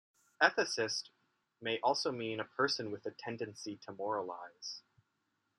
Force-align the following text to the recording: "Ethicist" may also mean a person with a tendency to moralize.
"Ethicist" 0.41 1.11
may 1.61 1.79
also 1.81 2.11
mean 2.11 2.39
a 2.39 2.43
person 2.45 2.89
with 2.89 3.05
a 3.05 3.11
tendency 3.11 3.77
to 3.85 3.91
moralize. 3.91 4.81